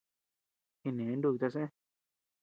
[0.83, 1.63] Jine nuku tasé.